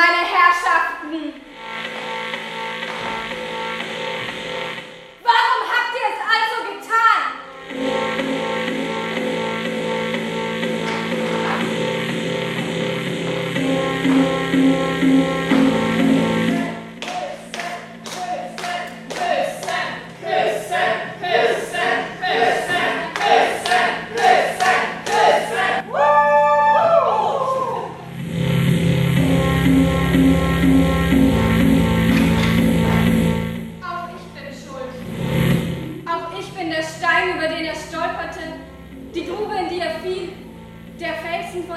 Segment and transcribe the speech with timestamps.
[0.00, 1.49] meine Herrschaften.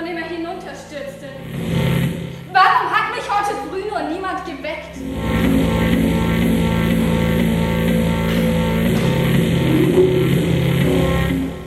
[0.03, 1.29] Von dem er hinunterstürzte.
[2.51, 4.95] Warum hat mich heute früh nur niemand geweckt?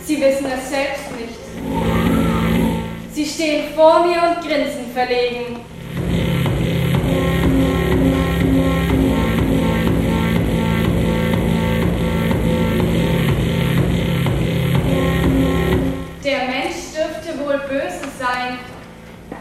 [0.00, 1.38] Sie wissen es selbst nicht.
[3.12, 5.60] Sie stehen vor mir und grinsen verlegen.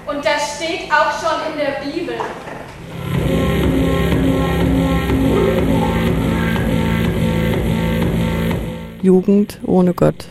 [0.07, 2.15] Und das steht auch schon in der Bibel.
[9.01, 10.25] Jugend ohne Gott.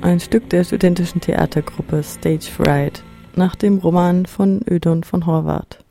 [0.00, 3.02] Ein Stück der studentischen Theatergruppe Stage Fright
[3.36, 5.84] nach dem Roman von Ödon von Horvath.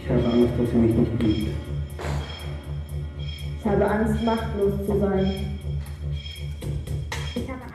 [0.00, 1.50] Ich habe Angst, dass sie mich nicht liebt.
[3.58, 5.55] Ich habe Angst, machtlos zu sein.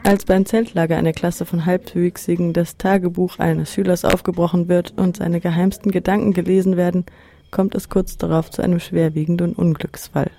[0.03, 5.39] Als beim Zeltlager einer Klasse von Halbwüchsigen das Tagebuch eines Schülers aufgebrochen wird und seine
[5.39, 7.05] geheimsten Gedanken gelesen werden,
[7.51, 10.31] kommt es kurz darauf zu einem schwerwiegenden Unglücksfall.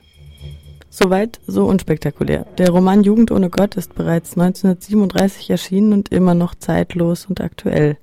[0.90, 2.44] Soweit, so unspektakulär.
[2.58, 7.96] Der Roman Jugend ohne Gott ist bereits 1937 erschienen und immer noch zeitlos und aktuell.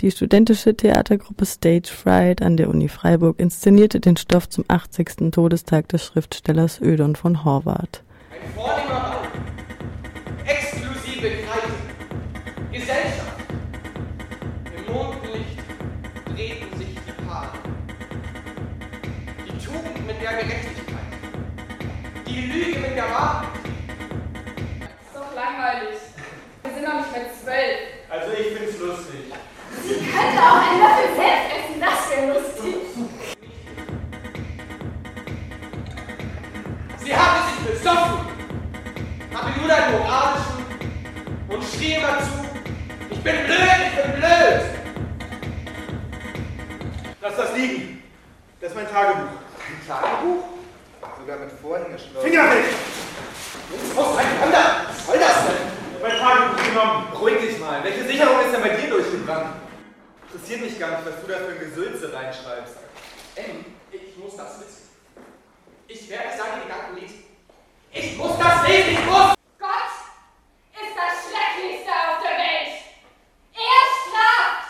[0.00, 5.32] Die studentische Theatergruppe Stage Fright an der Uni Freiburg inszenierte den Stoff zum 80.
[5.32, 8.04] Todestag des Schriftstellers Ödon von Horvath.
[11.24, 11.72] Ein Kreise.
[12.70, 13.40] Gesellschaft.
[14.76, 15.58] Im Mondlicht
[16.26, 17.48] drehten sich die Paare.
[19.46, 21.12] Die Tugend mit der Gerechtigkeit.
[22.26, 23.48] Die Lüge mit der Wahrheit.
[23.64, 25.96] Ist doch langweilig.
[26.62, 27.78] Wir sind noch nicht mehr zwölf.
[28.10, 29.32] Also ich find's lustig.
[29.82, 31.43] Sie könnte auch einen Löffel selbst
[43.24, 44.60] bin blöd, ich bin blöd.
[47.22, 48.02] Lass das liegen.
[48.60, 49.32] Das ist mein Tagebuch.
[49.66, 50.44] Ein Tagebuch?
[51.18, 52.22] Sogar mit Vorhängeschloss.
[52.22, 52.64] Finger weg!
[53.96, 54.86] Auseinander!
[54.88, 56.02] Was soll das denn?
[56.02, 57.06] Mein Tagebuch genommen.
[57.12, 57.82] Beruhig dich mal.
[57.82, 59.56] Welche Sicherung ist denn bei dir durchgebrannt?
[60.30, 62.76] Interessiert mich gar nicht, was du da für ein Gesülze reinschreibst.
[63.36, 64.90] Em, ich muss das wissen.
[65.88, 67.24] Ich werde seine Gedanken lesen.
[67.92, 69.34] Ich muss das lesen, ich muss!
[69.58, 69.92] Gott
[70.74, 72.74] ist das Schrecklichste auf der Welt.
[73.54, 74.66] Er straft.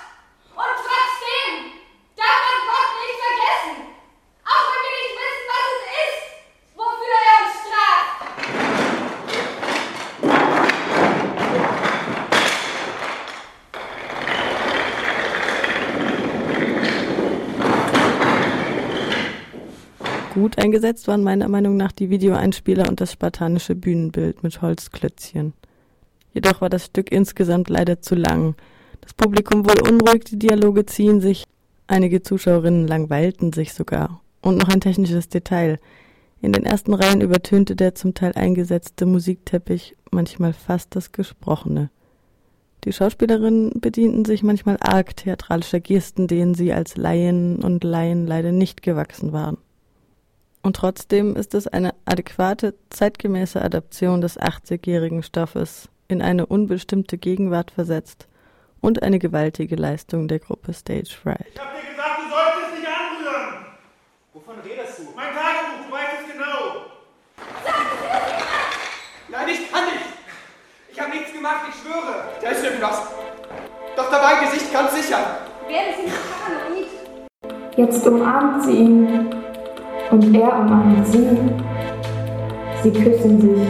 [0.53, 1.81] Und trotzdem
[2.15, 3.77] darf man Gott nicht vergessen.
[4.45, 6.21] Auch wenn wir nicht wissen, was es ist,
[6.77, 8.13] wofür er uns straft.
[20.35, 25.53] Gut eingesetzt waren meiner Meinung nach die Videoeinspieler und das spartanische Bühnenbild mit Holzklötzchen.
[26.33, 28.57] Jedoch war das Stück insgesamt leider zu lang.
[29.01, 31.45] Das Publikum wurde unruhig, die Dialoge ziehen sich,
[31.87, 34.23] einige Zuschauerinnen langweilten sich sogar.
[34.43, 35.79] Und noch ein technisches Detail.
[36.43, 41.91] In den ersten Reihen übertönte der zum Teil eingesetzte Musikteppich manchmal fast das Gesprochene.
[42.83, 48.51] Die Schauspielerinnen bedienten sich manchmal arg theatralischer Gesten, denen sie als Laien und Laien leider
[48.51, 49.59] nicht gewachsen waren.
[50.65, 57.71] Und trotzdem ist es eine adäquate, zeitgemäße Adaption des 80-jährigen Stoffes in eine unbestimmte Gegenwart
[57.71, 58.29] versetzt
[58.81, 61.49] und eine gewaltige Leistung der Gruppe Stage Fright.
[61.53, 63.67] Ich hab dir gesagt, du sollst es nicht anrühren.
[64.33, 65.03] Wovon redest du?
[65.15, 66.87] Mein Tagebuch, du weißt es genau.
[69.29, 70.07] Nein, ich kann nicht!
[70.91, 72.25] Ich habe nichts gemacht, ich schwöre!
[72.41, 73.03] Da ist irgendwas.
[73.97, 75.19] Doch da war ein Gesicht ganz sicher.
[75.69, 77.77] Werden Sie nicht paranoid?
[77.77, 79.44] Jetzt umarmt sie ihn
[80.15, 81.27] und er umarmt sie.
[82.83, 83.67] Sie küssen sich.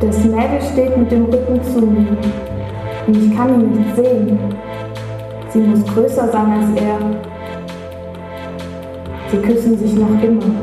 [0.00, 2.16] Das Mädel steht mit dem Rücken zu mir
[3.06, 4.38] und ich kann ihn nicht sehen.
[5.50, 6.98] Sie muss größer sein als er.
[9.30, 10.54] Sie küssen sich noch immer.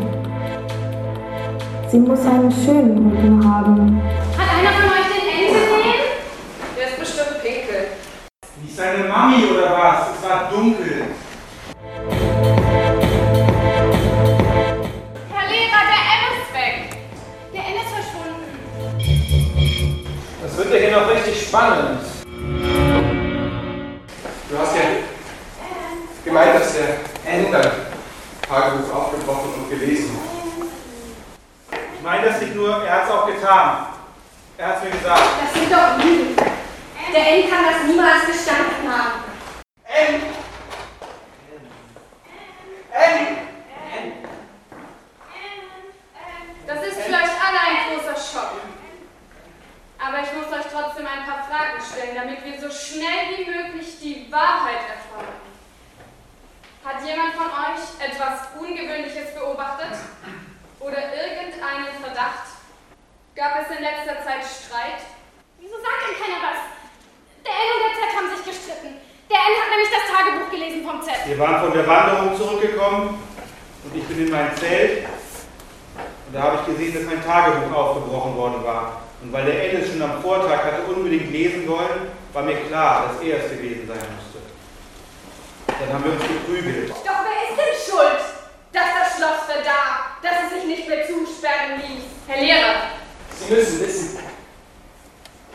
[1.90, 4.02] Sie muss einen schönen Rücken haben.
[4.38, 6.06] Hat einer von euch den N gesehen?
[8.68, 10.18] Ist seine Mami oder was?
[10.18, 11.05] Es war dunkel.
[20.96, 22.00] Noch richtig spannend.
[24.50, 24.82] Du hast ja
[26.24, 27.52] gemeint, dass der dein
[28.48, 31.80] Tagebuch aufgebrochen und gelesen hat.
[31.98, 33.88] Ich meine das nicht nur, er hat es auch getan.
[34.58, 35.22] Er hat es mir gesagt.
[35.44, 36.36] Das sind doch Lügen.
[37.14, 39.20] Der N kann das niemals gestanden haben.
[39.88, 40.22] N!
[42.94, 43.38] N!
[46.66, 48.62] Das ist für euch alle ein großer Schock.
[49.98, 53.98] Aber ich muss euch trotzdem ein paar Fragen stellen, damit wir so schnell wie möglich
[54.00, 55.40] die Wahrheit erfahren.
[56.84, 59.96] Hat jemand von euch etwas Ungewöhnliches beobachtet?
[60.84, 62.60] Oder irgendeinen Verdacht?
[63.34, 65.08] Gab es in letzter Zeit Streit?
[65.58, 66.60] Wieso sagt denn keiner was?
[67.48, 69.00] Der N und der Z haben sich gestritten.
[69.32, 71.16] Der N hat nämlich das Tagebuch gelesen vom Z.
[71.26, 73.24] Wir waren von der Wanderung zurückgekommen
[73.88, 75.08] und ich bin in mein Zelt.
[76.28, 79.02] Und da habe ich gesehen, dass mein Tagebuch aufgebrochen worden war.
[79.26, 83.28] Und weil der Ennis schon am Vortag hatte unbedingt lesen wollen, war mir klar, dass
[83.28, 84.38] er es gewesen sein musste.
[85.66, 86.92] Dann haben wir uns geprügelt.
[86.92, 88.22] Doch wer ist denn schuld,
[88.72, 92.04] dass das Schloss verdarb, dass es sich nicht mehr zusperren ließ?
[92.28, 92.76] Herr Lehrer,
[93.32, 94.20] Sie müssen wissen,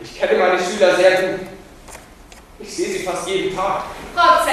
[0.01, 1.47] ich kenne meine Schüler sehr gut.
[2.59, 3.85] Ich sehe sie fast jeden Tag.
[4.13, 4.51] Frau Z.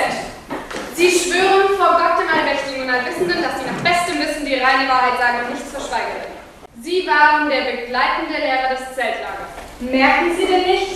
[0.94, 4.88] Sie schwören vor Gott dem Allmächtigen und Allwissenden, dass Sie nach bestem Wissen die reine
[4.88, 6.37] Wahrheit sagen und nichts verschweigen werden.
[6.80, 9.50] Sie waren der begleitende Lehrer des Zeltlagers.
[9.80, 10.92] Merken Sie denn nicht,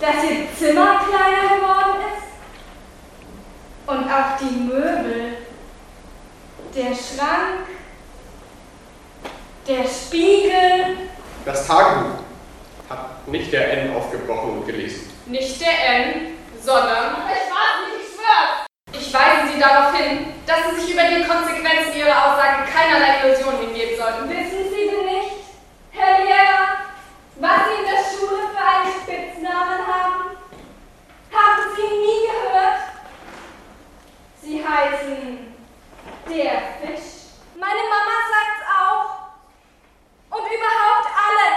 [0.00, 3.88] dass Ihr Zimmer kleiner geworden ist?
[3.88, 5.36] Und auch die Möbel,
[6.74, 7.66] der Schrank,
[9.66, 11.08] der Spiegel,
[11.44, 12.20] Das Tagebuch
[12.88, 15.10] hat nicht der N aufgebrochen und gelesen.
[15.26, 18.66] nicht der N, sondern ich weiß nicht, ich schwör's.
[18.92, 23.58] Ich weise Sie darauf hin, dass Sie sich über die Konsequenzen Ihrer Aussagen keinerlei Illusion
[23.58, 24.28] hingeben sollten.
[24.28, 24.79] Wissen Sie
[26.00, 26.68] Herr Lehrer,
[27.36, 30.36] was Sie in der Schule für einen Spitznamen haben?
[31.30, 32.80] Haben Sie nie gehört?
[34.40, 35.54] Sie heißen
[36.26, 37.36] der Fisch.
[37.58, 39.08] Meine Mama sagt's auch.
[40.38, 41.48] Und überhaupt alle.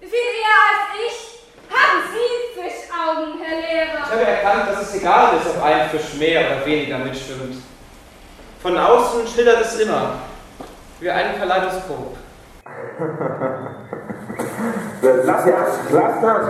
[0.00, 1.18] Viel eher als ich
[1.74, 4.04] haben Sie Fischaugen, Herr Lehrer.
[4.04, 7.62] Ich habe erkannt, dass es egal ist, ob ein Fisch mehr oder weniger mitschwimmt.
[8.60, 10.18] Von außen schlittert es immer,
[11.00, 12.18] wie ein Kaleidoskop.
[15.02, 16.48] Lass das, lass das.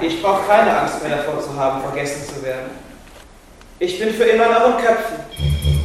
[0.00, 2.70] Ich brauche keine Angst mehr davor zu haben, vergessen zu werden.
[3.78, 5.81] Ich bin für immer noch in Köpfen.